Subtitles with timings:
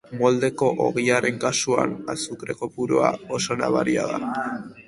[0.19, 4.35] Moldeko ogiaren kasuan, azukre kopurua oso nabaria da.